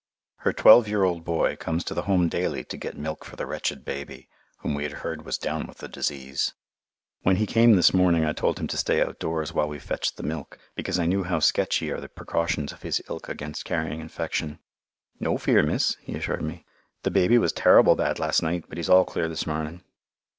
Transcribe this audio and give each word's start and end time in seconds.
Her 0.37 0.51
twelve 0.51 0.87
year 0.87 1.03
old 1.03 1.23
boy 1.23 1.55
comes 1.57 1.83
to 1.83 1.93
the 1.93 2.01
Home 2.09 2.27
daily 2.27 2.63
to 2.63 2.75
get 2.75 2.97
milk 2.97 3.23
for 3.23 3.35
the 3.35 3.45
wretched 3.45 3.85
baby, 3.85 4.29
whom 4.61 4.73
we 4.73 4.81
had 4.81 4.93
heard 5.05 5.23
was 5.25 5.37
down 5.37 5.67
with 5.67 5.77
the 5.77 5.87
disease. 5.87 6.55
When 7.21 7.35
he 7.35 7.45
came 7.45 7.75
this 7.75 7.93
morning 7.93 8.25
I 8.25 8.33
told 8.33 8.57
him 8.59 8.65
to 8.69 8.77
stay 8.77 8.99
outdoors 9.03 9.53
while 9.53 9.67
we 9.67 9.77
fetched 9.77 10.17
the 10.17 10.23
milk, 10.23 10.57
because 10.73 10.97
I 10.97 11.05
knew 11.05 11.23
how 11.23 11.37
sketchy 11.37 11.91
are 11.91 12.01
the 12.01 12.09
precautions 12.09 12.71
of 12.71 12.81
his 12.81 12.99
ilk 13.09 13.29
against 13.29 13.63
carrying 13.63 13.99
infection. 14.01 14.57
"No 15.19 15.37
fear, 15.37 15.61
miss," 15.61 15.95
he 16.01 16.15
assured 16.15 16.41
me. 16.41 16.65
"The 17.03 17.11
baby 17.11 17.37
was 17.37 17.53
terrible 17.53 17.93
bad 17.95 18.17
last 18.17 18.41
night, 18.41 18.65
but 18.67 18.79
he's 18.79 18.89
all 18.89 19.05
clear 19.05 19.29
this 19.29 19.45
morning." 19.45 19.83